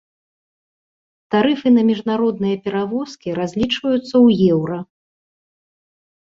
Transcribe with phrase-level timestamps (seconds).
[1.35, 4.79] Тарыфы на міжнародныя перавозкі разлічваюцца ў еўра.